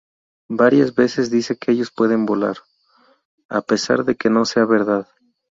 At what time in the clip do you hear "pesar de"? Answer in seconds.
3.61-4.15